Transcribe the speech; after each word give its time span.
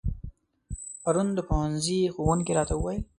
پرون 1.03 1.27
د 1.35 1.39
پوهنځي 1.49 1.99
ښوونکي 2.13 2.51
راته 2.57 2.73
و 2.75 2.79
ويل 2.83 3.03